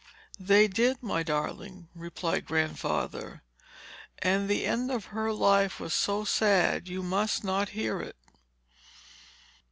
[0.39, 3.43] "They did, my darling," replied Grandfather;
[4.17, 8.15] "and the end of her life was so sad, you must not hear it.